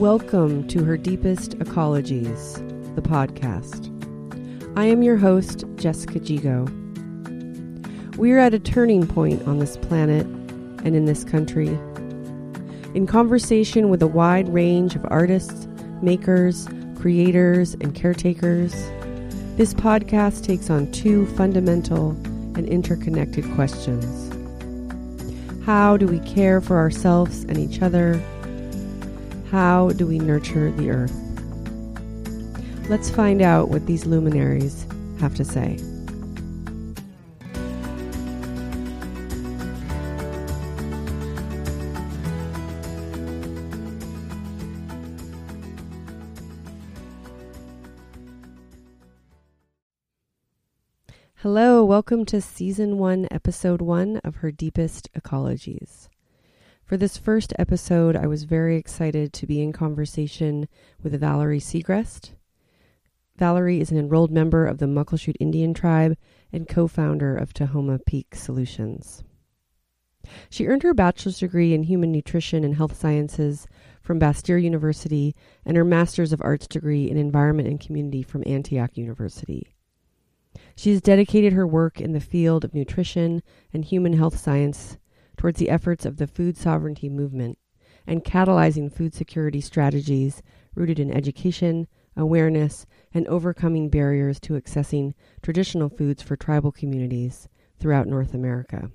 [0.00, 2.54] Welcome to Her Deepest Ecologies,
[2.94, 3.90] the podcast.
[4.74, 6.66] I am your host, Jessica Gigo.
[8.16, 11.68] We are at a turning point on this planet and in this country.
[12.94, 15.68] In conversation with a wide range of artists,
[16.00, 16.66] makers,
[16.98, 18.72] creators, and caretakers,
[19.58, 22.12] this podcast takes on two fundamental
[22.56, 24.32] and interconnected questions.
[25.66, 28.18] How do we care for ourselves and each other?
[29.50, 31.12] How do we nurture the earth?
[32.88, 34.86] Let's find out what these luminaries
[35.18, 35.76] have to say.
[51.38, 56.06] Hello, welcome to season one, episode one of Her Deepest Ecologies.
[56.90, 60.66] For this first episode, I was very excited to be in conversation
[61.00, 62.30] with Valerie Segrest.
[63.36, 66.16] Valerie is an enrolled member of the Muckleshoot Indian Tribe
[66.52, 69.22] and co founder of Tahoma Peak Solutions.
[70.50, 73.68] She earned her bachelor's degree in human nutrition and health sciences
[74.02, 78.96] from Bastyr University and her master's of arts degree in environment and community from Antioch
[78.96, 79.76] University.
[80.74, 84.96] She has dedicated her work in the field of nutrition and human health science
[85.40, 87.56] towards the efforts of the food sovereignty movement
[88.06, 90.42] and catalyzing food security strategies
[90.74, 98.06] rooted in education, awareness, and overcoming barriers to accessing traditional foods for tribal communities throughout
[98.06, 98.90] North America.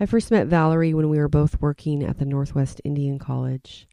[0.00, 3.86] I first met Valerie when we were both working at the Northwest Indian College.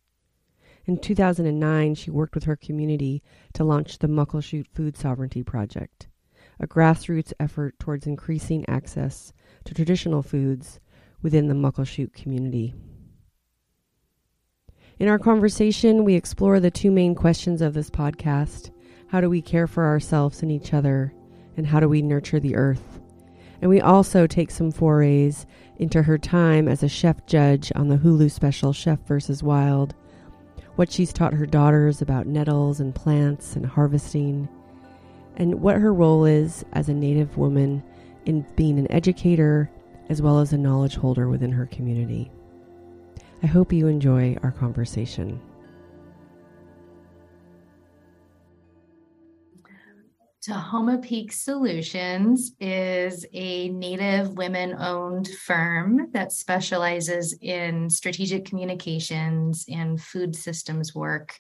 [0.86, 3.22] In 2009, she worked with her community
[3.56, 6.08] to launch the Muckleshoot Food Sovereignty Project,
[6.62, 9.34] a grassroots effort towards increasing access
[9.66, 10.80] to traditional foods
[11.24, 12.76] within the Muckleshoot community.
[15.00, 18.70] In our conversation, we explore the two main questions of this podcast
[19.08, 21.14] how do we care for ourselves and each other,
[21.58, 23.00] and how do we nurture the earth?
[23.62, 25.46] And we also take some forays
[25.78, 29.42] into her time as a chef judge on the Hulu special Chef vs.
[29.42, 29.96] Wild
[30.76, 34.50] what she's taught her daughters about nettles and plants and harvesting,
[35.36, 37.84] and what her role is as a Native woman
[38.26, 39.70] in being an educator
[40.14, 42.32] as well as a knowledge holder within her community.
[43.42, 45.42] I hope you enjoy our conversation.
[50.48, 60.00] Tahoma Peak Solutions is a Native women owned firm that specializes in strategic communications and
[60.00, 61.36] food systems work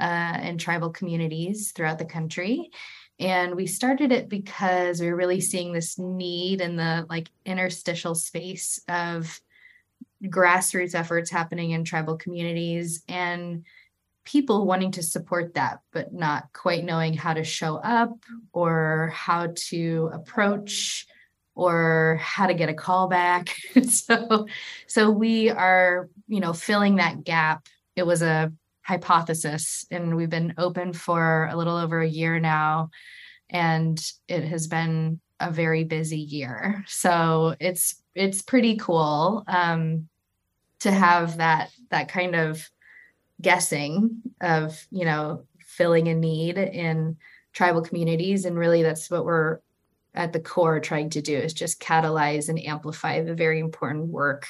[0.00, 2.72] uh, in tribal communities throughout the country.
[3.20, 8.14] And we started it because we were really seeing this need in the like interstitial
[8.14, 9.40] space of
[10.24, 13.64] grassroots efforts happening in tribal communities and
[14.24, 18.12] people wanting to support that, but not quite knowing how to show up
[18.52, 21.06] or how to approach
[21.54, 23.56] or how to get a call back.
[23.88, 24.46] so,
[24.86, 27.66] so we are, you know, filling that gap.
[27.96, 28.52] It was a
[28.88, 32.88] hypothesis, and we've been open for a little over a year now,
[33.50, 36.84] and it has been a very busy year.
[36.88, 40.08] So it's it's pretty cool um,
[40.80, 42.66] to have that that kind of
[43.42, 47.16] guessing of you know filling a need in
[47.52, 49.58] tribal communities and really that's what we're
[50.14, 54.46] at the core trying to do is just catalyze and amplify the very important work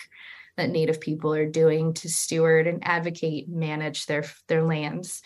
[0.58, 5.22] that native people are doing to steward and advocate manage their their lands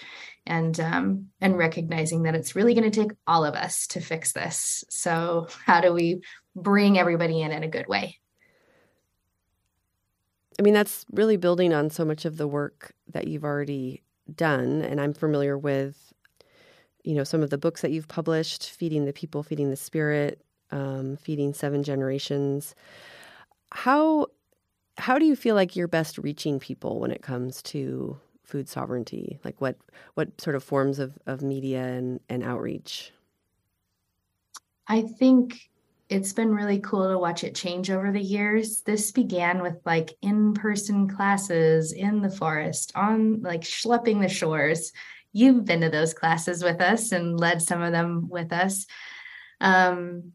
[0.46, 4.32] and um, and recognizing that it's really going to take all of us to fix
[4.32, 6.22] this so how do we
[6.54, 8.18] bring everybody in in a good way
[10.58, 14.82] I mean, that's really building on so much of the work that you've already done.
[14.82, 16.12] And I'm familiar with,
[17.04, 20.44] you know, some of the books that you've published Feeding the People, Feeding the Spirit,
[20.70, 22.74] um, Feeding Seven Generations.
[23.72, 24.26] How,
[24.98, 29.38] how do you feel like you're best reaching people when it comes to food sovereignty?
[29.44, 29.76] Like what,
[30.14, 33.12] what sort of forms of, of media and, and outreach?
[34.86, 35.70] I think
[36.08, 38.82] it's been really cool to watch it change over the years.
[38.82, 44.92] This began with like in person classes in the forest, on like schlepping the shores.
[45.32, 48.86] You've been to those classes with us and led some of them with us.
[49.60, 50.32] Um,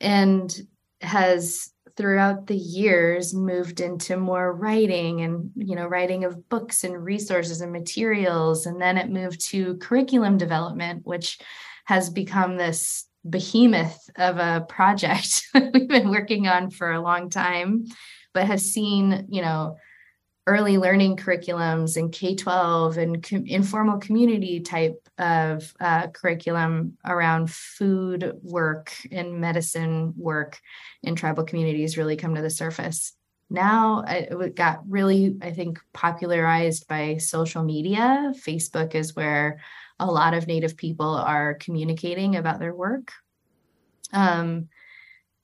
[0.00, 0.54] and
[1.00, 7.04] has throughout the years moved into more writing and you know writing of books and
[7.04, 8.66] resources and materials.
[8.66, 11.38] And then it moved to curriculum development which
[11.86, 17.84] has become this behemoth of a project we've been working on for a long time,
[18.32, 19.76] but have seen, you know,
[20.48, 27.50] early learning curriculums and K 12 and com- informal community type of uh, curriculum around
[27.50, 30.58] food work and medicine work
[31.02, 33.12] in tribal communities really come to the surface.
[33.50, 38.32] Now it got really, I think, popularized by social media.
[38.34, 39.60] Facebook is where
[40.00, 43.12] a lot of Native people are communicating about their work.
[44.14, 44.68] Um,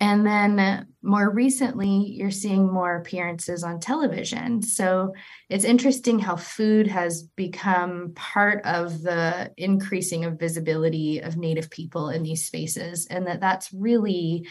[0.00, 4.62] and then more recently, you're seeing more appearances on television.
[4.62, 5.14] So
[5.48, 12.08] it's interesting how food has become part of the increasing of visibility of Native people
[12.08, 14.48] in these spaces, and that that's really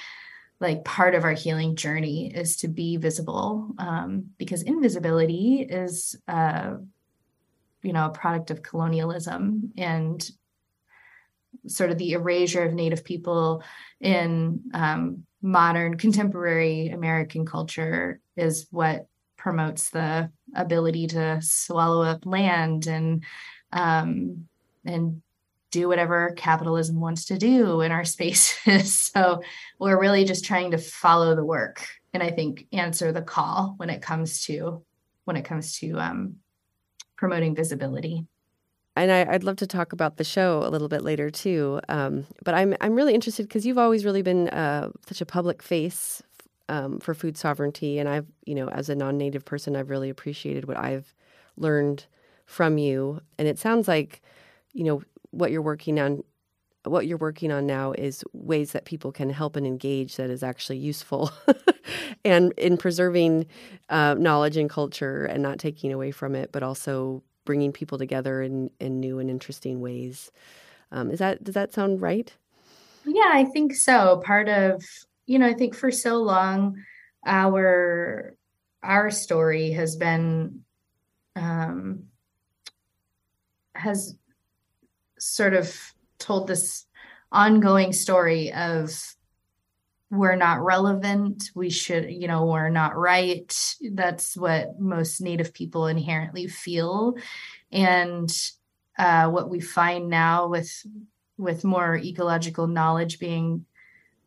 [0.59, 6.75] like part of our healing journey is to be visible um, because invisibility is uh,
[7.81, 10.31] you know a product of colonialism and
[11.67, 13.63] sort of the erasure of native people
[13.99, 19.07] in um, modern contemporary American culture is what
[19.37, 23.23] promotes the ability to swallow up land and
[23.71, 24.47] um,
[24.85, 25.21] and
[25.71, 28.93] do whatever capitalism wants to do in our spaces.
[28.93, 29.41] so
[29.79, 33.89] we're really just trying to follow the work and I think answer the call when
[33.89, 34.83] it comes to
[35.25, 36.35] when it comes to um,
[37.17, 38.25] promoting visibility
[38.95, 41.79] and I, would love to talk about the show a little bit later too.
[41.89, 45.61] Um, but I'm I'm really interested because you've always really been uh, such a public
[45.61, 46.21] face
[46.69, 50.65] um, for food sovereignty, and I've you know as a non-native person, I've really appreciated
[50.65, 51.13] what I've
[51.57, 52.05] learned
[52.45, 53.21] from you.
[53.39, 54.21] And it sounds like
[54.73, 55.01] you know
[55.31, 56.23] what you're working on.
[56.85, 60.43] What you're working on now is ways that people can help and engage that is
[60.43, 61.31] actually useful,
[62.25, 63.47] and in preserving
[63.89, 68.41] uh, knowledge and culture and not taking away from it, but also bringing people together
[68.41, 70.31] in, in new and interesting ways.
[70.91, 72.31] Um, is that does that sound right?
[73.05, 74.21] Yeah, I think so.
[74.23, 74.83] Part of
[75.25, 76.77] you know, I think for so long,
[77.25, 78.35] our
[78.83, 80.63] our story has been
[81.35, 82.05] um,
[83.75, 84.15] has
[85.17, 85.75] sort of
[86.19, 86.85] told this
[87.31, 89.12] ongoing story of
[90.13, 93.75] we're not relevant we should you know we're not right.
[93.81, 97.15] That's what most native people inherently feel.
[97.71, 98.31] And
[98.97, 100.71] uh, what we find now with
[101.37, 103.65] with more ecological knowledge being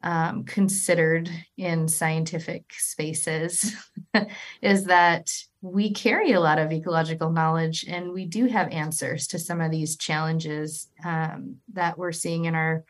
[0.03, 3.75] um, considered in scientific spaces
[4.63, 9.39] is that we carry a lot of ecological knowledge and we do have answers to
[9.39, 12.85] some of these challenges um, that we're seeing in our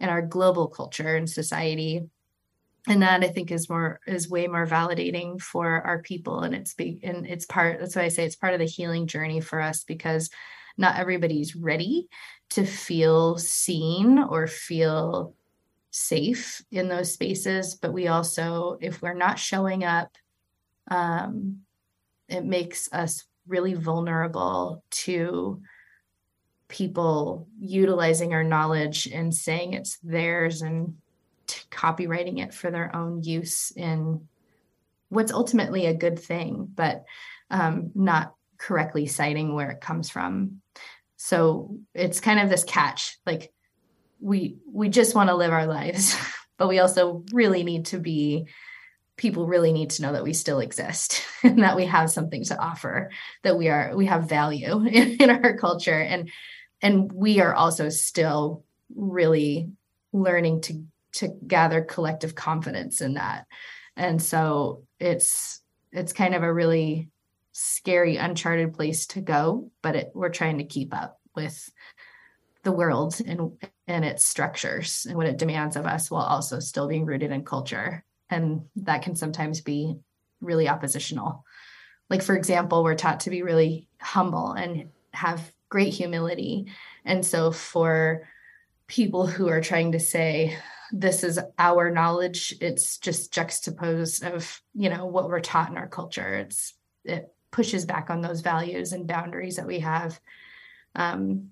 [0.00, 2.02] in our global culture and society
[2.88, 6.74] and that i think is more is way more validating for our people and it's
[6.74, 9.60] big and it's part that's why i say it's part of the healing journey for
[9.60, 10.30] us because
[10.76, 12.08] not everybody's ready
[12.50, 15.34] to feel seen or feel
[15.90, 20.16] safe in those spaces but we also if we're not showing up
[20.90, 21.58] um,
[22.28, 25.60] it makes us really vulnerable to
[26.68, 30.94] people utilizing our knowledge and saying it's theirs and
[31.72, 34.28] copywriting it for their own use in
[35.08, 37.04] what's ultimately a good thing, but
[37.50, 40.62] um, not correctly citing where it comes from.
[41.16, 43.52] So it's kind of this catch like
[44.20, 46.16] we we just want to live our lives,
[46.58, 48.46] but we also really need to be
[49.16, 52.58] people really need to know that we still exist and that we have something to
[52.58, 53.10] offer
[53.42, 56.30] that we are we have value in, in our culture and
[56.80, 58.64] and we are also still
[58.94, 59.70] really
[60.12, 63.46] learning to to gather collective confidence in that.
[63.96, 65.60] And so it's
[65.92, 67.10] it's kind of a really
[67.52, 71.70] scary uncharted place to go but it, we're trying to keep up with
[72.62, 73.52] the world and
[73.86, 77.44] and its structures and what it demands of us while also still being rooted in
[77.44, 78.04] culture.
[78.30, 79.96] And that can sometimes be
[80.40, 81.44] really oppositional.
[82.08, 86.66] Like for example we're taught to be really humble and have great humility.
[87.04, 88.28] And so for
[88.86, 90.56] people who are trying to say
[90.92, 92.54] this is our knowledge.
[92.60, 96.34] It's just juxtaposed of you know what we're taught in our culture.
[96.34, 100.20] It's it pushes back on those values and boundaries that we have.
[100.94, 101.50] Um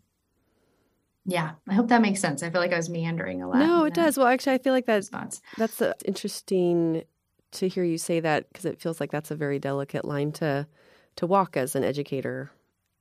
[1.27, 2.43] yeah i hope that makes sense.
[2.43, 4.17] I feel like i was meandering a lot no it does.
[4.17, 5.11] Well actually i feel like that's
[5.59, 7.05] that's a, interesting
[7.53, 10.67] to hear you say that because it feels like that's a very delicate line to
[11.17, 12.51] to walk as an educator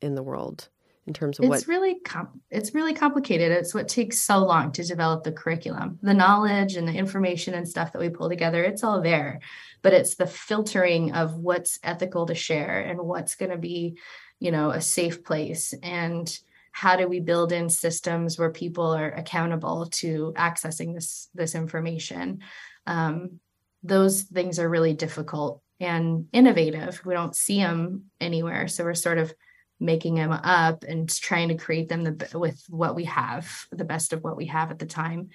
[0.02, 0.70] in the world
[1.10, 4.72] in terms of it's what really com- it's really complicated it's what takes so long
[4.72, 8.64] to develop the curriculum the knowledge and the information and stuff that we pull together
[8.64, 9.42] it's all there
[9.82, 13.98] but it's the filtering of what's ethical to share and what's going to be
[14.40, 16.40] you know a safe place and
[16.72, 22.40] how do we build in systems where people are accountable to accessing this this information
[22.86, 23.40] um,
[23.82, 27.02] those things are really difficult and innovative.
[27.06, 28.68] We don't see them anywhere.
[28.68, 29.34] So we're sort of
[29.80, 34.14] making them up and trying to create them the, with what we have, the best
[34.14, 35.30] of what we have at the time.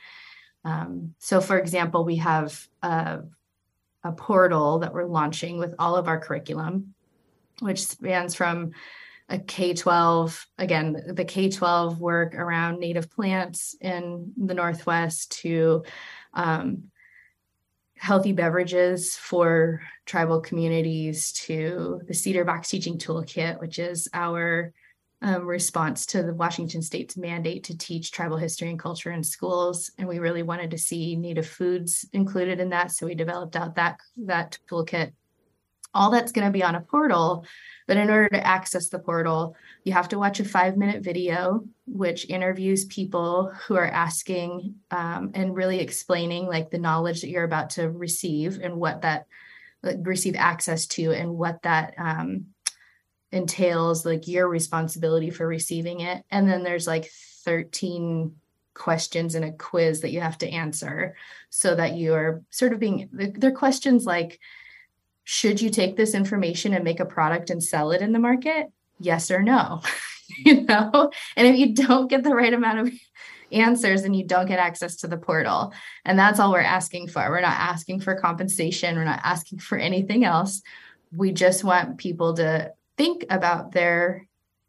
[0.64, 3.20] Um, so, for example, we have a,
[4.02, 6.94] a portal that we're launching with all of our curriculum,
[7.60, 8.72] which spans from
[9.28, 15.84] a K 12, again, the K 12 work around native plants in the Northwest to
[16.34, 16.90] um,
[17.96, 24.72] healthy beverages for tribal communities to the Cedar Box Teaching Toolkit, which is our
[25.22, 29.90] um, response to the Washington State's mandate to teach tribal history and culture in schools.
[29.96, 32.90] And we really wanted to see Native foods included in that.
[32.90, 35.12] So we developed out that, that toolkit.
[35.94, 37.46] All that's going to be on a portal
[37.86, 41.64] but in order to access the portal, you have to watch a five minute video,
[41.86, 47.44] which interviews people who are asking um, and really explaining like the knowledge that you're
[47.44, 49.26] about to receive and what that
[49.82, 52.46] receive access to and what that um,
[53.32, 56.24] entails, like your responsibility for receiving it.
[56.30, 57.10] And then there's like
[57.44, 58.34] 13
[58.72, 61.16] questions in a quiz that you have to answer
[61.50, 64.40] so that you are sort of being, they're questions like,
[65.24, 68.68] should you take this information and make a product and sell it in the market?
[69.00, 69.82] Yes or no.
[70.44, 72.92] you know, and if you don't get the right amount of
[73.52, 75.72] answers and you don't get access to the portal.
[76.04, 77.28] And that's all we're asking for.
[77.28, 80.62] We're not asking for compensation, we're not asking for anything else.
[81.16, 84.26] We just want people to think about their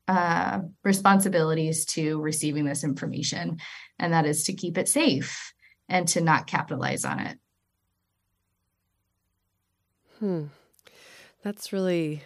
[0.07, 3.57] uh, responsibilities to receiving this information,
[3.97, 5.53] and that is to keep it safe
[5.89, 7.39] and to not capitalize on it.
[10.19, 10.45] Hmm.
[11.43, 12.23] That's really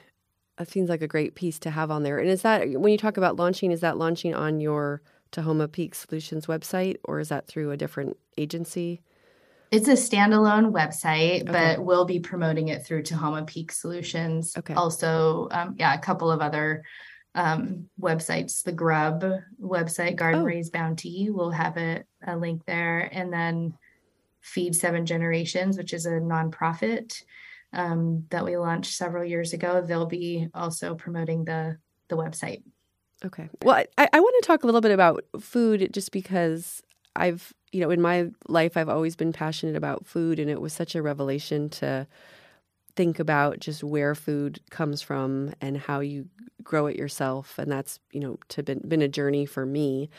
[0.57, 2.19] that seems like a great piece to have on there.
[2.19, 5.95] And is that when you talk about launching, is that launching on your Tahoma Peak
[5.95, 9.01] Solutions website or is that through a different agency?
[9.71, 11.51] It's a standalone website, okay.
[11.51, 14.53] but we'll be promoting it through Tahoma Peak Solutions.
[14.57, 14.73] Okay.
[14.73, 16.83] Also, um, yeah, a couple of other
[17.35, 18.63] um, websites.
[18.63, 19.23] The Grub
[19.61, 20.45] website, Garden oh.
[20.45, 23.09] Raised Bounty, will have a, a link there.
[23.13, 23.77] And then
[24.41, 27.23] Feed Seven Generations, which is a nonprofit
[27.73, 29.81] um, that we launched several years ago.
[29.81, 32.63] They'll be also promoting the the website.
[33.23, 33.49] Okay.
[33.63, 36.81] Well, I, I want to talk a little bit about food just because
[37.15, 40.73] I've, you know, in my life, I've always been passionate about food, and it was
[40.73, 42.07] such a revelation to
[42.95, 46.27] think about just where food comes from and how you
[46.63, 47.57] grow it yourself.
[47.57, 50.09] And that's, you know, to been, been a journey for me.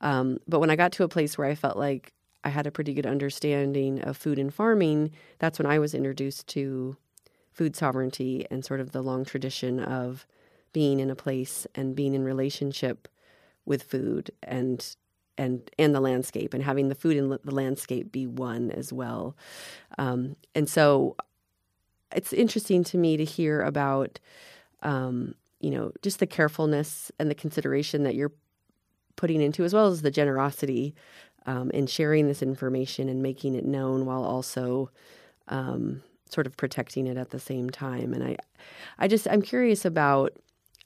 [0.00, 2.12] Um, but when I got to a place where I felt like
[2.46, 5.10] I had a pretty good understanding of food and farming,
[5.40, 6.96] that's when I was introduced to
[7.50, 10.28] food sovereignty and sort of the long tradition of
[10.72, 13.08] being in a place and being in relationship
[13.64, 14.94] with food and
[15.36, 19.36] and and the landscape and having the food and the landscape be one as well.
[19.98, 21.16] Um, and so
[22.14, 24.20] it's interesting to me to hear about
[24.84, 28.32] um, you know just the carefulness and the consideration that you're
[29.16, 30.94] putting into as well as the generosity
[31.46, 34.90] um, in sharing this information and making it known while also
[35.48, 38.12] um, sort of protecting it at the same time.
[38.12, 38.36] And I,
[38.98, 40.32] I just I'm curious about.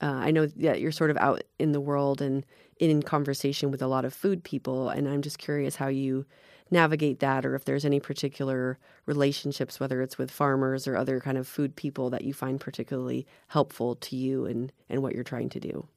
[0.01, 2.43] Uh, I know that you're sort of out in the world and
[2.79, 6.25] in conversation with a lot of food people, and I'm just curious how you
[6.71, 11.37] navigate that, or if there's any particular relationships, whether it's with farmers or other kind
[11.37, 15.49] of food people, that you find particularly helpful to you and and what you're trying
[15.49, 15.87] to do.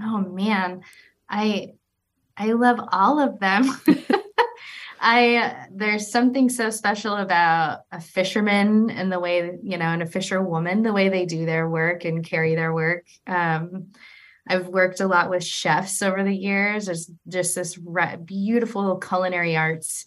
[0.00, 0.82] Oh man,
[1.28, 1.77] I
[2.38, 3.80] I love all of them.
[5.00, 10.06] I there's something so special about a fisherman and the way you know, and a
[10.06, 13.06] fisherwoman, the way they do their work and carry their work.
[13.26, 13.88] Um,
[14.48, 16.86] I've worked a lot with chefs over the years.
[16.86, 20.06] There's just this re- beautiful culinary arts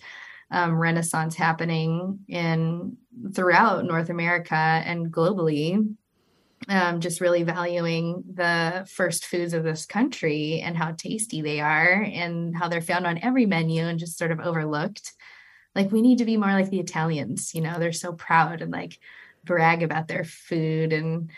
[0.50, 2.98] um, renaissance happening in
[3.34, 5.96] throughout North America and globally
[6.68, 12.02] um, just really valuing the first foods of this country and how tasty they are
[12.04, 15.14] and how they're found on every menu and just sort of overlooked.
[15.76, 18.72] Like we need to be more like the Italians, you know, they're so proud and
[18.72, 19.00] like
[19.44, 21.32] brag about their food and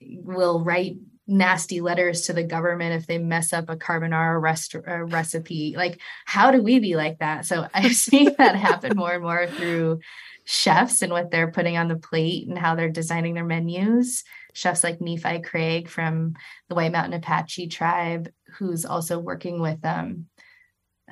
[0.00, 0.96] will write
[1.28, 5.74] nasty letters to the government if they mess up a carbonara rest- recipe.
[5.76, 7.46] Like, how do we be like that?
[7.46, 10.00] So I see that happen more and more through
[10.44, 14.22] chefs and what they're putting on the plate and how they're designing their menus
[14.56, 16.34] chefs like Nephi Craig from
[16.68, 20.26] the White Mountain Apache tribe, who's also working with um,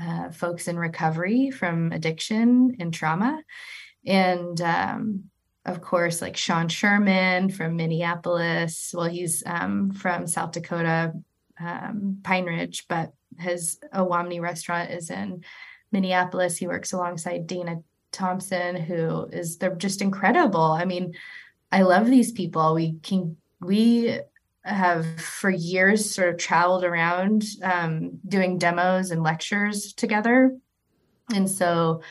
[0.00, 3.42] uh, folks in recovery from addiction and trauma.
[4.06, 5.24] And um,
[5.66, 8.92] of course, like Sean Sherman from Minneapolis.
[8.96, 11.12] Well, he's um, from South Dakota,
[11.60, 15.44] um, Pine Ridge, but his Owamni restaurant is in
[15.92, 16.56] Minneapolis.
[16.56, 20.62] He works alongside Dana Thompson, who is they're just incredible.
[20.62, 21.14] I mean,
[21.75, 22.73] I love these people.
[22.73, 24.21] We can we
[24.62, 30.57] have for years sort of traveled around um, doing demos and lectures together,
[31.35, 32.02] and so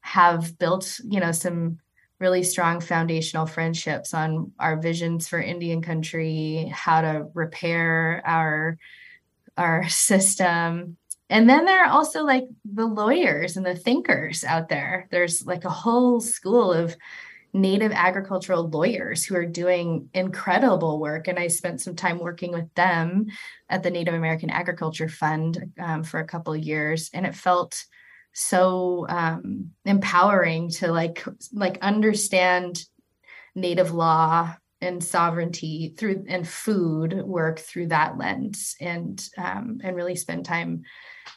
[0.00, 1.80] have built you know some
[2.18, 8.78] really strong foundational friendships on our visions for Indian country, how to repair our
[9.58, 10.96] our system.
[11.28, 15.08] And then there are also like the lawyers and the thinkers out there.
[15.10, 16.96] There's like a whole school of
[17.52, 21.28] native agricultural lawyers who are doing incredible work.
[21.28, 23.26] And I spent some time working with them
[23.68, 27.10] at the Native American Agriculture Fund um, for a couple years.
[27.12, 27.84] And it felt
[28.32, 32.84] so um, empowering to like like understand
[33.54, 40.14] native law and sovereignty through and food work through that lens and um, and really
[40.14, 40.82] spend time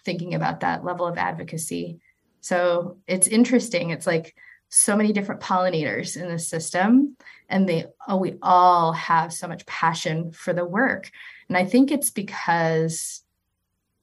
[0.05, 1.99] thinking about that level of advocacy
[2.41, 4.35] so it's interesting it's like
[4.75, 7.15] so many different pollinators in the system
[7.47, 11.11] and they oh, we all have so much passion for the work.
[11.47, 13.21] And i think it's because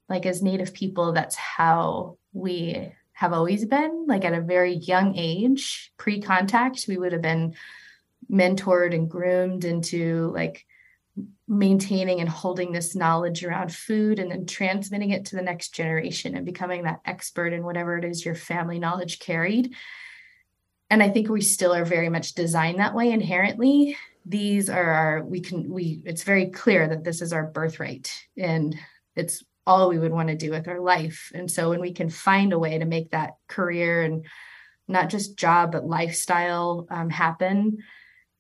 [0.08, 4.06] like as native people that's how we have always been.
[4.06, 7.54] Like at a very young age pre-contact we would have been
[8.30, 10.64] mentored and groomed into like
[11.48, 16.36] maintaining and holding this knowledge around food and then transmitting it to the next generation
[16.36, 19.74] and becoming that expert in whatever it is your family knowledge carried
[20.90, 23.96] and I think we still are very much designed that way inherently.
[24.26, 28.76] These are our, we can, we, it's very clear that this is our birthright and
[29.14, 31.30] it's all we would want to do with our life.
[31.34, 34.26] And so when we can find a way to make that career and
[34.88, 37.78] not just job, but lifestyle um, happen,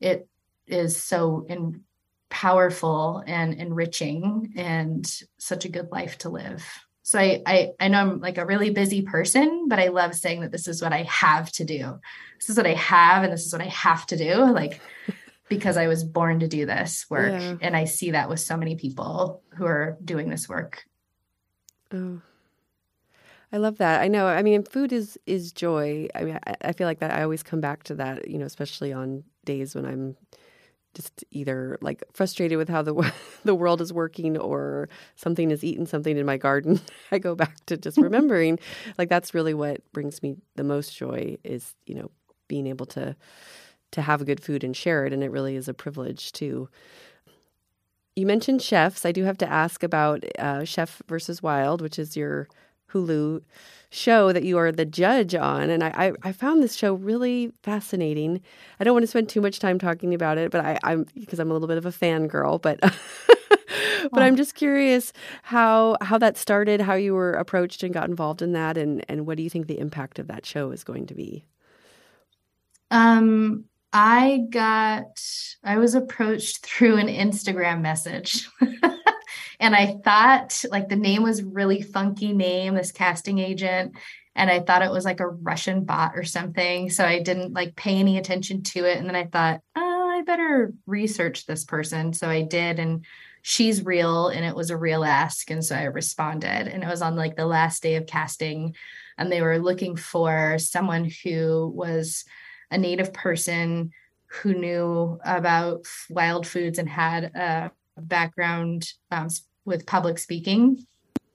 [0.00, 0.28] it
[0.66, 1.84] is so in,
[2.30, 6.64] powerful and enriching and such a good life to live.
[7.10, 10.42] So I, I I know I'm like a really busy person, but I love saying
[10.42, 11.98] that this is what I have to do.
[12.38, 14.44] This is what I have and this is what I have to do.
[14.52, 14.80] Like
[15.48, 17.32] because I was born to do this work.
[17.32, 17.56] Yeah.
[17.60, 20.84] And I see that with so many people who are doing this work.
[21.92, 22.20] Oh.
[23.52, 24.00] I love that.
[24.00, 24.28] I know.
[24.28, 26.06] I mean, food is is joy.
[26.14, 27.10] I mean, I, I feel like that.
[27.10, 28.28] I always come back to that.
[28.30, 30.16] You know, especially on days when I'm
[30.94, 33.12] just either like frustrated with how the
[33.44, 36.80] the world is working or something is eaten something in my garden
[37.12, 38.58] i go back to just remembering.
[38.98, 42.10] Like that's really what brings me the most joy is you know
[42.48, 43.16] being able to
[43.92, 46.68] to have a good food and share it and it really is a privilege to
[48.16, 49.06] you mentioned chefs.
[49.06, 52.48] I do have to ask about uh, chef versus wild which is your
[52.92, 53.42] hulu
[53.90, 55.68] show that you are the judge on.
[55.68, 58.40] And I, I, I, found this show really fascinating.
[58.78, 61.40] I don't want to spend too much time talking about it, but I, I'm because
[61.40, 62.78] I'm a little bit of a fangirl, but
[64.12, 68.42] but I'm just curious how how that started, how you were approached and got involved
[68.42, 71.06] in that, and and what do you think the impact of that show is going
[71.06, 71.44] to be?
[72.92, 75.20] Um, I got
[75.64, 78.48] I was approached through an Instagram message.
[79.60, 83.94] And I thought like the name was really funky name, this casting agent.
[84.34, 86.88] And I thought it was like a Russian bot or something.
[86.88, 88.96] So I didn't like pay any attention to it.
[88.96, 92.14] And then I thought, oh, I better research this person.
[92.14, 92.78] So I did.
[92.78, 93.04] And
[93.42, 95.50] she's real and it was a real ask.
[95.50, 96.68] And so I responded.
[96.68, 98.74] And it was on like the last day of casting.
[99.18, 102.24] And they were looking for someone who was
[102.70, 103.90] a native person
[104.26, 109.28] who knew about wild foods and had a background um,
[109.64, 110.84] with public speaking.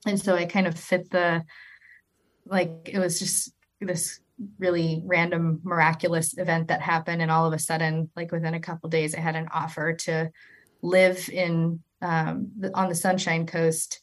[0.06, 1.44] And so I kind of fit the
[2.46, 4.20] like it was just this
[4.60, 8.90] really random miraculous event that happened and all of a sudden like within a couple
[8.90, 10.30] days I had an offer to
[10.82, 14.00] live in um, on the Sunshine Coast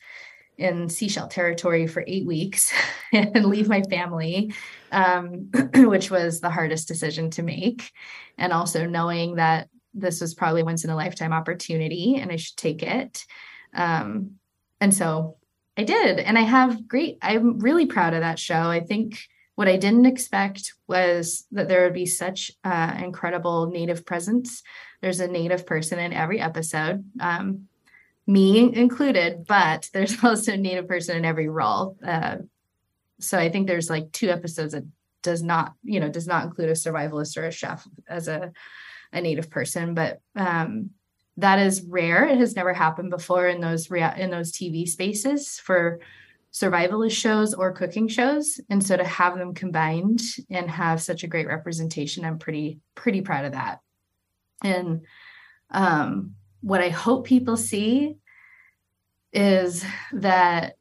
[0.59, 2.73] in shíshálh territory for eight weeks
[3.13, 4.53] and leave my family,
[4.91, 7.91] um, which was the hardest decision to make.
[8.39, 12.57] And also knowing that this was probably once in a lifetime opportunity and I should
[12.57, 13.25] take it.
[13.75, 14.37] Um,
[14.81, 15.37] and so
[15.77, 16.19] I did.
[16.19, 18.71] And I have great, I'm really proud of that show.
[18.71, 19.19] I think
[19.55, 24.63] what I didn't expect was that there would be such uh, incredible native presence.
[25.01, 27.69] There's a native person in every episode, um,
[28.27, 31.97] me included, but there's also a native person in every role.
[32.05, 32.37] Uh,
[33.21, 34.85] so I think there's like two episodes that
[35.23, 38.53] does not, you know, does not include a survivalist or a chef as a,
[39.13, 40.91] a native person, but um,
[41.39, 42.27] that is rare.
[42.27, 46.01] It has never happened before in those rea- in those TV spaces for
[46.53, 48.61] survivalist shows or cooking shows.
[48.69, 53.23] And so to have them combined and have such a great representation, I'm pretty pretty
[53.23, 53.81] proud of that.
[54.63, 55.07] And
[55.71, 58.17] um, what I hope people see
[59.33, 60.77] is that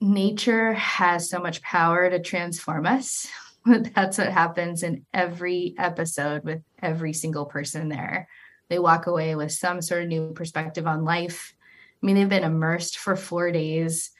[0.00, 3.28] nature has so much power to transform us
[3.94, 8.28] That's what happens in every episode with every single person there.
[8.68, 11.54] They walk away with some sort of new perspective on life.
[12.02, 14.10] I mean, they've been immersed for four days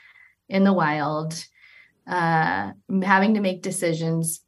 [0.48, 1.46] in the wild,
[2.07, 2.72] uh,
[3.03, 4.40] having to make decisions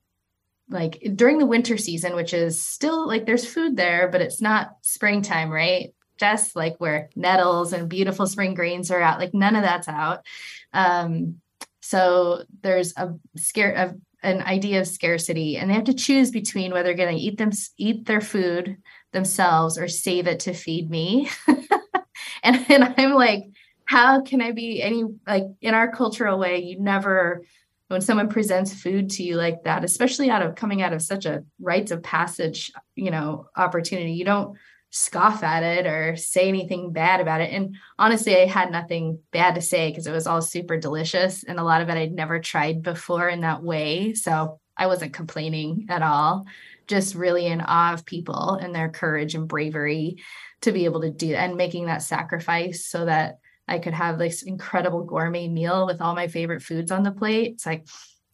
[0.69, 4.77] like during the winter season, which is still like there's food there, but it's not
[4.83, 5.95] springtime, right?
[6.19, 10.25] Just like where nettles and beautiful spring greens are out, like none of that's out.
[10.73, 11.41] Um,
[11.81, 16.73] so there's a scare of an idea of scarcity, and they have to choose between
[16.73, 18.77] whether they're going to eat them eat their food
[19.13, 21.29] themselves or save it to feed me.
[22.43, 23.45] and, and I'm like,
[23.85, 26.59] how can I be any like in our cultural way?
[26.59, 27.43] You never
[27.89, 31.27] when someone presents food to you like that, especially out of coming out of such
[31.27, 34.57] a rites of passage, you know, opportunity, you don't
[34.93, 37.51] scoff at it or say anything bad about it.
[37.51, 41.45] And honestly, I had nothing bad to say because it was all super delicious.
[41.45, 44.13] And a lot of it I'd never tried before in that way.
[44.13, 46.45] So I wasn't complaining at all,
[46.87, 50.19] just really in awe of people and their courage and bravery
[50.61, 54.43] to be able to do and making that sacrifice so that I could have this
[54.43, 57.53] incredible gourmet meal with all my favorite foods on the plate.
[57.53, 57.87] It's like,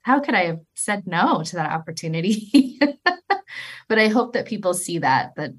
[0.03, 2.81] how could I have said no to that opportunity?
[3.89, 5.53] but I hope that people see that, that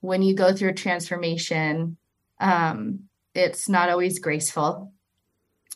[0.00, 1.96] when you go through a transformation,
[2.40, 3.00] um,
[3.34, 4.92] it's not always graceful.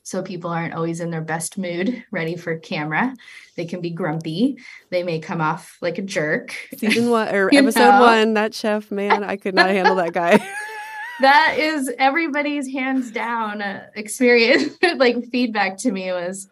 [0.05, 3.15] So people aren't always in their best mood, ready for camera.
[3.57, 4.59] They can be grumpy.
[4.91, 6.55] They may come off like a jerk.
[6.77, 8.01] Season one or episode know?
[8.01, 10.39] one, that chef, man, I could not handle that guy.
[11.21, 16.49] that is everybody's hands down uh, experience like feedback to me was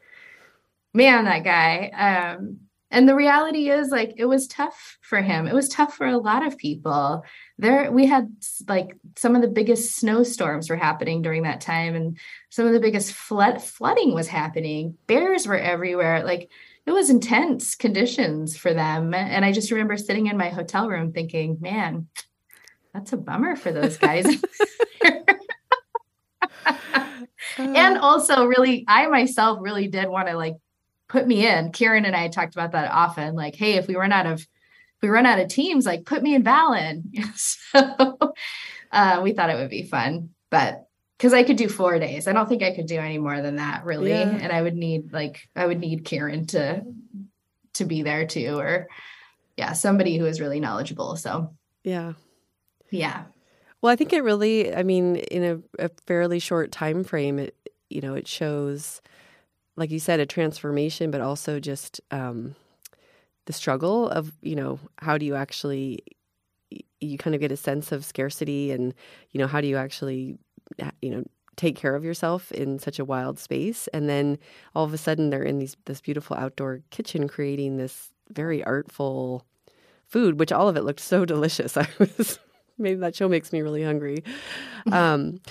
[0.92, 2.58] man that guy um
[2.90, 5.46] and the reality is like it was tough for him.
[5.46, 7.22] It was tough for a lot of people.
[7.58, 8.30] There we had
[8.68, 12.80] like some of the biggest snowstorms were happening during that time and some of the
[12.80, 14.96] biggest flood flooding was happening.
[15.06, 16.24] Bears were everywhere.
[16.24, 16.50] Like
[16.84, 19.14] it was intense conditions for them.
[19.14, 22.08] And i just remember sitting in my hotel room thinking man
[22.92, 24.26] that's a bummer for those guys.
[27.58, 30.54] and also really i myself really did want to like
[31.10, 34.12] put me in kieran and i talked about that often like hey if we run
[34.12, 37.02] out of if we run out of teams like put me in Valin.
[37.36, 38.34] so
[38.92, 42.32] uh, we thought it would be fun but because i could do four days i
[42.32, 44.28] don't think i could do any more than that really yeah.
[44.28, 46.82] and i would need like i would need kieran to
[47.74, 48.88] to be there too or
[49.56, 52.14] yeah somebody who is really knowledgeable so yeah
[52.90, 53.24] yeah.
[53.80, 57.54] Well, I think it really, I mean, in a, a fairly short time frame, it,
[57.88, 59.00] you know, it shows,
[59.76, 62.54] like you said, a transformation, but also just um,
[63.46, 66.00] the struggle of, you know, how do you actually,
[67.00, 68.94] you kind of get a sense of scarcity and,
[69.30, 70.38] you know, how do you actually,
[71.00, 71.24] you know,
[71.56, 74.38] take care of yourself in such a wild space and then
[74.74, 79.44] all of a sudden they're in these this beautiful outdoor kitchen creating this very artful
[80.06, 82.38] food which all of it looked so delicious i was
[82.80, 84.24] maybe that show makes me really hungry.
[84.90, 85.42] Um,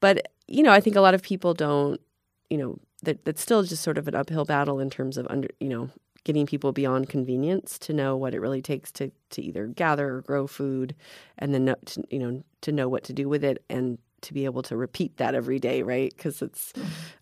[0.00, 2.00] but you know, I think a lot of people don't.
[2.48, 5.48] You know, that that's still just sort of an uphill battle in terms of under.
[5.60, 5.90] You know,
[6.24, 10.22] getting people beyond convenience to know what it really takes to to either gather or
[10.22, 10.94] grow food,
[11.38, 14.44] and then to, you know to know what to do with it and to be
[14.44, 16.12] able to repeat that every day, right?
[16.16, 16.72] Because it's,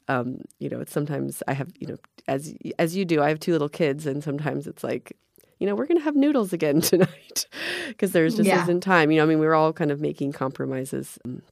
[0.09, 3.41] um, you know, it's sometimes I have, you know, as as you do, I have
[3.41, 5.17] two little kids, and sometimes it's like
[5.59, 7.47] you know, we're going to have noodles again tonight
[7.89, 8.63] because there's just yeah.
[8.63, 9.11] isn't time.
[9.11, 11.43] You know, I mean, we are all kind of making compromises um,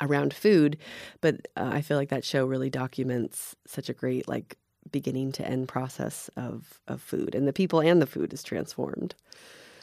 [0.00, 0.78] around food,
[1.20, 4.56] but uh, I feel like that show really documents such a great like
[4.90, 9.14] beginning to end process of of food, and the people and the food is transformed.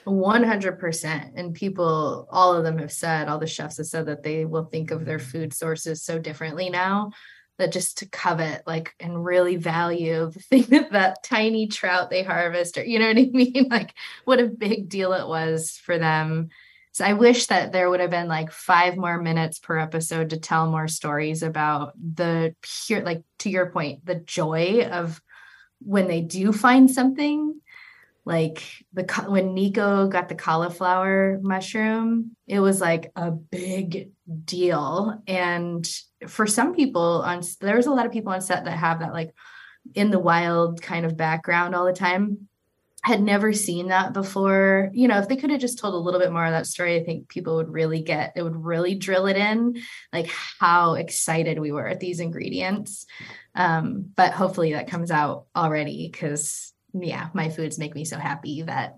[0.06, 4.45] 100% and people all of them have said all the chefs have said that they
[4.45, 7.12] will think of their food sources so differently now
[7.58, 12.23] that just to covet like and really value the thing that that tiny trout they
[12.23, 13.67] harvest or you know what i mean?
[13.69, 13.93] Like
[14.25, 16.49] what a big deal it was for them
[16.95, 20.39] so i wish that there would have been like five more minutes per episode to
[20.39, 25.21] tell more stories about the pure like to your point the joy of
[25.79, 27.60] when they do find something
[28.25, 34.10] like the when Nico got the cauliflower mushroom, it was like a big
[34.45, 35.21] deal.
[35.27, 35.88] And
[36.27, 39.34] for some people on there's a lot of people on set that have that like
[39.93, 42.49] in the wild kind of background all the time.
[43.06, 44.89] Had never seen that before.
[44.94, 46.96] You know, if they could have just told a little bit more of that story,
[46.96, 49.76] I think people would really get it would really drill it in,
[50.12, 50.28] like
[50.60, 53.06] how excited we were at these ingredients.
[53.54, 58.63] Um, but hopefully that comes out already because yeah, my foods make me so happy
[58.63, 58.98] that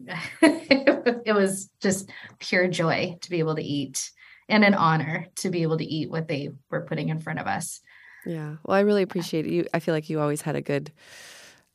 [0.40, 4.10] it was just pure joy to be able to eat
[4.48, 7.46] and an honor to be able to eat what they were putting in front of
[7.46, 7.80] us.
[8.24, 8.56] Yeah.
[8.64, 9.52] Well, I really appreciate it.
[9.52, 10.92] You I feel like you always had a good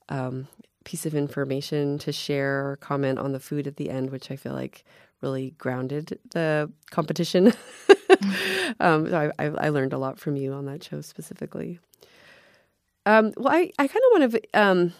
[0.09, 0.47] um,
[0.83, 4.35] piece of information to share or comment on the food at the end, which I
[4.35, 4.83] feel like
[5.21, 7.47] really grounded the competition.
[8.79, 11.79] um, so I, I, I, learned a lot from you on that show specifically.
[13.05, 14.93] Um, well, I, I kind of want to, um,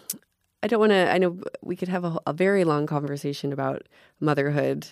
[0.62, 3.82] I don't want to, I know we could have a, a very long conversation about
[4.18, 4.88] motherhood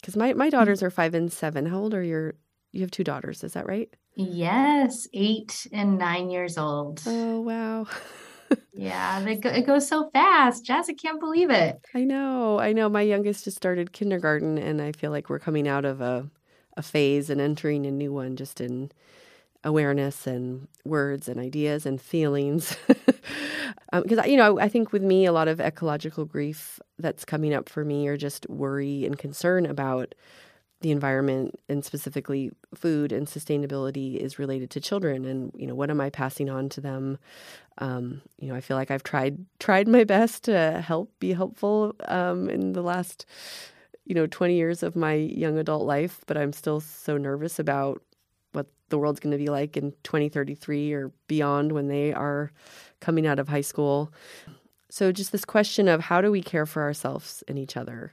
[0.00, 1.66] because my, my daughters are five and seven.
[1.66, 2.34] How old are your,
[2.72, 3.94] you have two daughters, is that right?
[4.14, 7.02] Yes, eight and nine years old.
[7.06, 7.86] Oh, wow.
[8.72, 10.64] yeah, it, go, it goes so fast.
[10.64, 11.80] Jazz, I can't believe it.
[11.94, 12.58] I know.
[12.58, 12.88] I know.
[12.88, 16.28] My youngest just started kindergarten, and I feel like we're coming out of a,
[16.76, 18.90] a phase and entering a new one just in
[19.64, 22.76] awareness and words and ideas and feelings.
[23.92, 27.54] Because, um, you know, I think with me, a lot of ecological grief that's coming
[27.54, 30.14] up for me, or just worry and concern about
[30.82, 35.24] the environment and specifically food and sustainability is related to children.
[35.24, 37.18] And you know what am i passing on to them?
[37.78, 41.94] Um, you know i feel like i've tried tried my best to help be helpful
[42.06, 43.24] um, in the last
[44.04, 48.02] you know 20 years of my young adult life but i'm still so nervous about
[48.52, 52.52] what the world's going to be like in 2033 or beyond when they are
[53.00, 54.12] coming out of high school.
[54.90, 58.12] So just this question of how do we care for ourselves and each other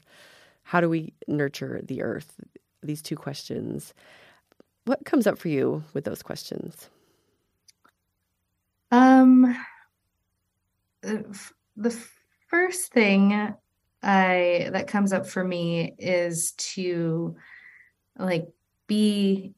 [0.69, 2.39] how do we nurture the earth?
[2.83, 3.95] These two questions.
[4.85, 6.91] What comes up for you with those questions?
[8.91, 9.57] Um,
[11.01, 11.99] the
[12.49, 13.55] first thing
[14.03, 17.35] I that comes up for me is to
[18.19, 18.45] like
[18.85, 19.55] be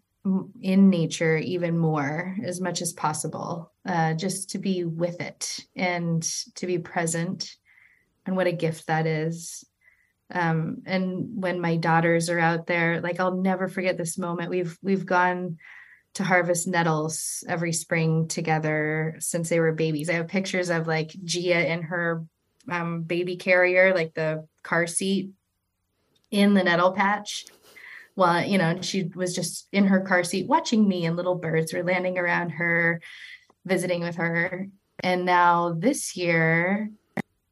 [0.62, 6.24] in nature even more as much as possible uh, just to be with it and
[6.56, 7.58] to be present
[8.26, 9.66] and what a gift that is
[10.34, 14.50] um, and when my daughters are out there like i'll never forget this moment.
[14.50, 15.58] We've we've gone
[16.14, 20.10] to harvest nettles every spring together since they were babies.
[20.10, 22.26] I have pictures of like gia in her
[22.70, 25.32] um, baby carrier like the car seat
[26.30, 27.46] in the nettle patch.
[28.16, 31.74] Well, you know she was just in her car seat watching me and little birds
[31.74, 33.02] were landing around her
[33.66, 34.68] visiting with her.
[35.04, 36.92] And now this year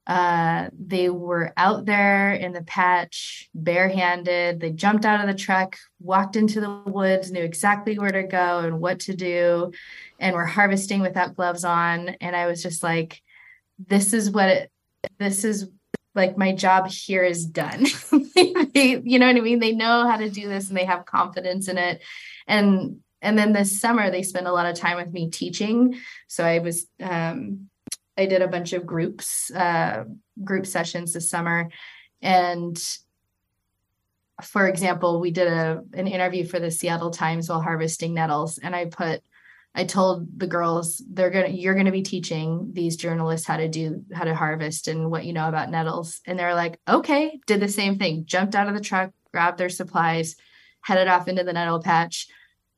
[0.10, 4.60] uh, they were out there in the patch barehanded.
[4.60, 8.58] They jumped out of the truck, walked into the woods, knew exactly where to go
[8.58, 9.72] and what to do,
[10.20, 12.10] and were harvesting without gloves on.
[12.22, 13.22] And I was just like,
[13.78, 14.72] this is what it,
[15.20, 15.70] this is
[16.16, 17.86] like my job here is done.
[18.74, 19.60] they, you know what I mean?
[19.60, 22.02] They know how to do this and they have confidence in it.
[22.48, 26.00] And and then this summer they spent a lot of time with me teaching.
[26.28, 27.70] So I was um
[28.20, 30.04] I did a bunch of groups, uh,
[30.44, 31.70] group sessions this summer.
[32.22, 32.78] And
[34.44, 38.76] for example, we did a an interview for the Seattle Times while harvesting nettles, and
[38.76, 39.22] I put
[39.76, 44.04] I told the girls they're gonna you're gonna be teaching these journalists how to do
[44.14, 46.22] how to harvest and what you know about nettles.
[46.26, 49.70] And they're like, okay, did the same thing, jumped out of the truck, grabbed their
[49.70, 50.36] supplies,
[50.82, 52.28] headed off into the nettle patch,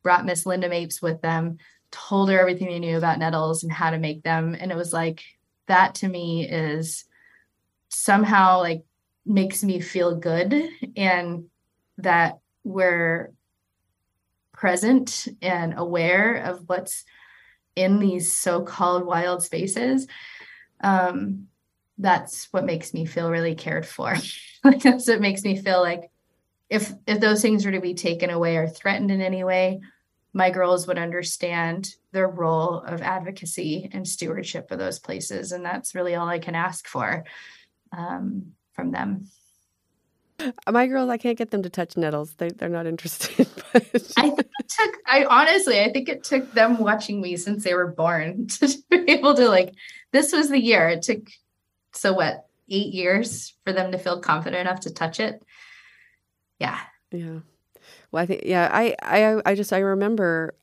[0.04, 1.58] brought Miss Lynda Mapes with them,
[1.92, 4.56] told her everything they knew about nettles and how to make them.
[4.58, 5.24] And it was like,
[5.68, 7.06] that to me is
[7.88, 8.84] somehow like
[9.26, 10.54] makes me feel good
[10.98, 11.46] and
[11.98, 13.32] that we're
[14.54, 17.06] present and aware of what's
[17.76, 20.08] in these so-called wild spaces
[20.82, 21.48] um,
[21.98, 24.16] that's what makes me feel really cared for
[24.64, 26.10] like that's what makes me feel like
[26.70, 29.80] if if those things were to be taken away or threatened in any way
[30.34, 35.52] my girls would understand their role of advocacy and stewardship of those places.
[35.52, 37.26] And that's really all I can ask for
[37.92, 39.28] um, from them.
[40.70, 42.34] My girls, I can't get them to touch nettles.
[42.36, 43.48] They, they're not interested.
[43.74, 43.86] But...
[44.18, 47.74] I think it took, I honestly, I think it took them watching me since they
[47.74, 49.74] were born to be able to, like,
[50.12, 50.90] this was the year.
[50.90, 51.30] It took,
[51.94, 55.42] so what, eight years for them to feel confident enough to touch it.
[56.60, 56.80] Yeah.
[57.12, 57.40] Yeah.
[58.12, 60.54] Well, I think yeah, I I I just I remember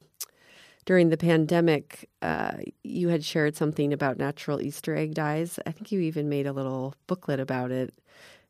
[0.86, 5.58] during the pandemic, uh, you had shared something about natural Easter egg dyes.
[5.66, 7.94] I think you even made a little booklet about it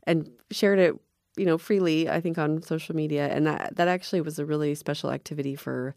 [0.04, 0.94] and shared it,
[1.37, 2.08] you know, freely.
[2.08, 5.94] I think on social media, and that that actually was a really special activity for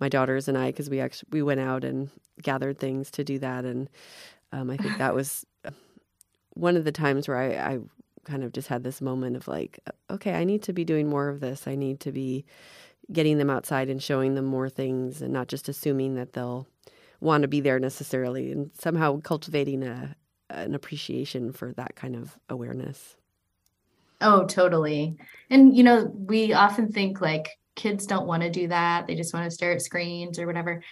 [0.00, 2.10] my daughters and I because we actually we went out and
[2.42, 3.88] gathered things to do that, and
[4.52, 5.46] um, I think that was
[6.54, 7.78] one of the times where I, I
[8.24, 9.80] kind of just had this moment of like,
[10.10, 11.66] okay, I need to be doing more of this.
[11.66, 12.44] I need to be
[13.10, 16.66] getting them outside and showing them more things and not just assuming that they'll
[17.20, 20.16] want to be there necessarily and somehow cultivating a
[20.50, 23.16] an appreciation for that kind of awareness.
[24.20, 25.16] Oh, totally.
[25.50, 29.06] And you know, we often think like kids don't want to do that.
[29.06, 30.82] They just want to stare at screens or whatever.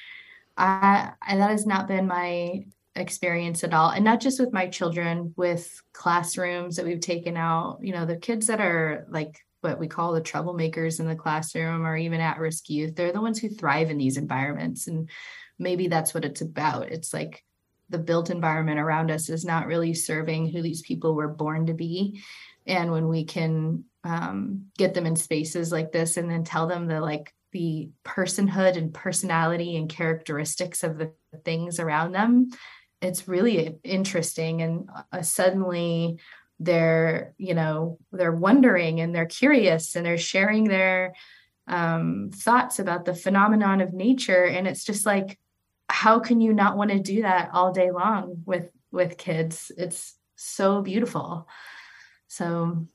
[0.56, 2.64] I, I that has not been my
[3.00, 7.78] experience at all and not just with my children with classrooms that we've taken out
[7.80, 11.86] you know the kids that are like what we call the troublemakers in the classroom
[11.86, 15.08] or even at risk youth they're the ones who thrive in these environments and
[15.60, 16.90] maybe that's what it's about.
[16.90, 17.44] It's like
[17.90, 21.74] the built environment around us is not really serving who these people were born to
[21.74, 22.22] be
[22.66, 26.86] and when we can um, get them in spaces like this and then tell them
[26.86, 31.12] the like the personhood and personality and characteristics of the
[31.44, 32.48] things around them
[33.00, 36.18] it's really interesting and uh, suddenly
[36.58, 41.14] they're you know they're wondering and they're curious and they're sharing their
[41.66, 45.38] um, thoughts about the phenomenon of nature and it's just like
[45.88, 50.14] how can you not want to do that all day long with with kids it's
[50.36, 51.48] so beautiful
[52.28, 52.86] so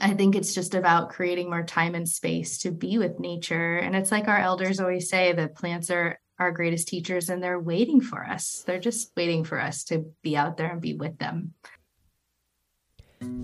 [0.00, 3.76] I think it's just about creating more time and space to be with nature.
[3.76, 7.60] And it's like our elders always say that plants are our greatest teachers and they're
[7.60, 8.64] waiting for us.
[8.66, 11.52] They're just waiting for us to be out there and be with them.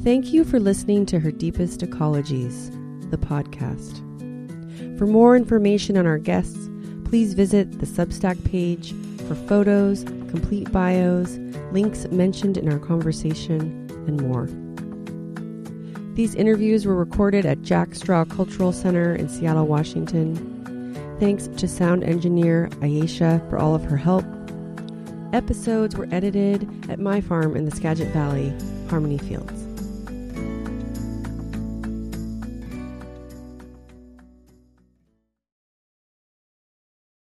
[0.02, 2.70] Thank you for listening to Her Deepest Ecologies,
[3.10, 3.98] the podcast.
[4.98, 6.70] For more information on our guests,
[7.04, 8.94] please visit the Substack page
[9.28, 11.36] for photos, complete bios,
[11.72, 14.48] links mentioned in our conversation, and more.
[16.14, 20.55] These interviews were recorded at Jack Straw Cultural Center in Seattle, Washington.
[21.18, 24.24] Thanks to sound engineer Ayesha for all of her help.
[25.32, 28.54] Episodes were edited at my farm in the Skagit Valley,
[28.90, 29.55] Harmony Fields.